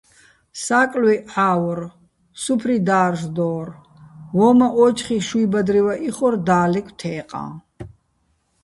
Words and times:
საკლვი 0.63 1.15
ჺა́ვორ, 1.33 1.79
სუფრი 2.41 2.77
და́რჟდო́რ, 2.87 3.67
ვო́მაჸ 4.37 4.73
ო́ჯხი 4.85 5.17
შუჲ 5.27 5.45
ბადრივაჸ 5.51 5.99
იხორ 6.09 6.33
და́ლეგო̆ 6.47 6.95
თე́ყაჼ. 6.99 7.43